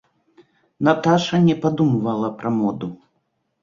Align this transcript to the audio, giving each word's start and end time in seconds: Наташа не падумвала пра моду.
Наташа 0.89 1.43
не 1.47 1.59
падумвала 1.69 2.35
пра 2.43 2.57
моду. 2.61 2.95